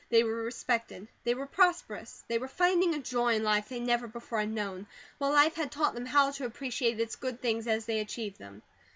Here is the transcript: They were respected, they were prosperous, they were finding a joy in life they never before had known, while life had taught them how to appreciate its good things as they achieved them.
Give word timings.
They 0.09 0.23
were 0.23 0.41
respected, 0.41 1.09
they 1.25 1.35
were 1.35 1.45
prosperous, 1.45 2.23
they 2.27 2.39
were 2.39 2.47
finding 2.47 2.95
a 2.95 2.99
joy 2.99 3.35
in 3.35 3.43
life 3.43 3.69
they 3.69 3.79
never 3.79 4.07
before 4.07 4.39
had 4.39 4.49
known, 4.49 4.87
while 5.19 5.31
life 5.31 5.53
had 5.53 5.71
taught 5.71 5.93
them 5.93 6.07
how 6.07 6.31
to 6.31 6.45
appreciate 6.45 6.99
its 6.99 7.15
good 7.15 7.39
things 7.39 7.67
as 7.67 7.85
they 7.85 7.99
achieved 7.99 8.39
them. 8.39 8.63